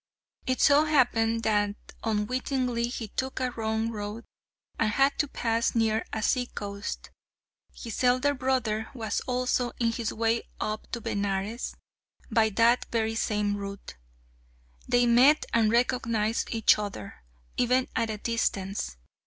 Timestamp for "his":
7.75-8.03, 9.91-10.11